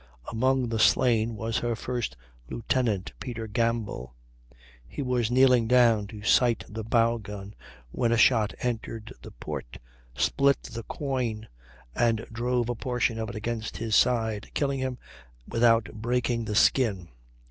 [0.31, 2.17] Among the slain was her first
[2.49, 4.15] lieutenant, Peter Gamble;
[4.87, 7.53] he was kneeling down to sight the bow gun,
[7.91, 9.77] when a shot entered the port,
[10.15, 11.47] split the quoin,
[11.95, 14.97] and drove a portion of it against his side, killing him
[15.47, 17.09] without breaking the skin.